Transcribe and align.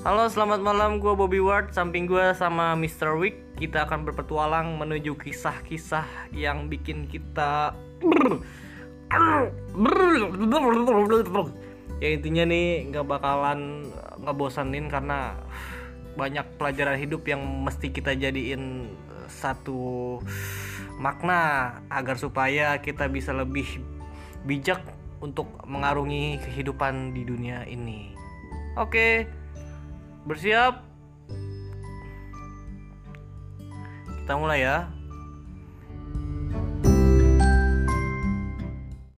Halo, 0.00 0.32
selamat 0.32 0.64
malam. 0.64 0.96
Gue 0.96 1.12
Bobby 1.12 1.44
Ward. 1.44 1.76
Samping 1.76 2.08
gue 2.08 2.32
sama 2.32 2.72
Mr. 2.72 3.20
Wick. 3.20 3.36
Kita 3.60 3.84
akan 3.84 4.08
berpetualang 4.08 4.80
menuju 4.80 5.12
kisah-kisah 5.12 6.32
yang 6.32 6.72
bikin 6.72 7.04
kita 7.04 7.76
ya 12.00 12.08
intinya 12.16 12.48
nih 12.48 12.88
nggak 12.88 13.04
bakalan 13.04 13.92
ngebosanin 14.24 14.88
karena 14.88 15.36
banyak 16.16 16.48
pelajaran 16.56 16.96
hidup 16.96 17.28
yang 17.28 17.44
mesti 17.44 17.92
kita 17.92 18.16
jadiin 18.16 18.88
satu 19.28 20.16
makna 20.96 21.76
agar 21.92 22.16
supaya 22.16 22.80
kita 22.80 23.04
bisa 23.12 23.36
lebih 23.36 23.84
bijak 24.48 24.80
untuk 25.20 25.52
mengarungi 25.68 26.40
kehidupan 26.40 27.12
di 27.12 27.28
dunia 27.28 27.68
ini. 27.68 28.16
Oke, 28.80 29.28
bersiap. 30.28 30.84
Kita 34.20 34.32
mulai 34.38 34.62
ya. 34.62 34.99